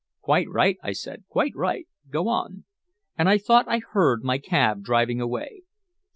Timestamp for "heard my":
3.91-4.39